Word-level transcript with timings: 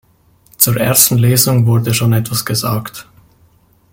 Zur 0.57 0.77
ersten 0.77 1.19
Lesung 1.19 1.67
wurde 1.67 1.93
schon 1.93 2.11
etwas 2.13 2.43
gesagt. 2.43 3.07